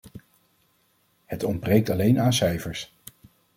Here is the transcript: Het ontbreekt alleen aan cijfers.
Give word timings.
Het 1.25 1.43
ontbreekt 1.43 1.89
alleen 1.89 2.19
aan 2.19 2.33
cijfers. 2.33 2.93